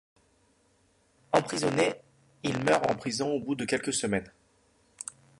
[1.31, 2.01] Emprisonné,
[2.41, 4.31] il meurt en prison au bout de quelques semaines.